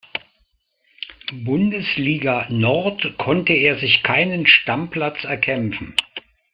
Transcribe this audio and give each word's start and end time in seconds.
Bundesliga 1.31 2.47
Nord 2.49 3.19
konnte 3.19 3.53
er 3.53 3.77
sich 3.77 4.01
keinen 4.01 4.47
Stammplatz 4.47 5.25
erkämpfen. 5.25 5.93